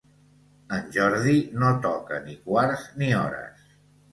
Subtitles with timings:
[0.77, 3.71] En Jordi no toca ni quarts ni hores.